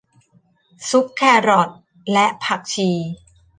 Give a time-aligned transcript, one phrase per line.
[0.89, 1.69] ซุปแครอท
[2.13, 2.89] และผักชี